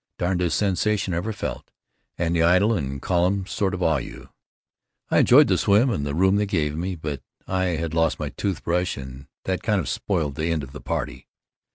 [0.17, 1.69] Darndest sensation I ever felt,
[2.17, 4.29] and the idol and columns sort of awe you.
[5.11, 8.29] I enjoyed the swim and the room they gave me, but I had lost my
[8.29, 11.27] tooth brush and that kind of spoiled the end of the party.